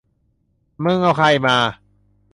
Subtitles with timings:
[0.83, 1.57] มึงเอาใครมา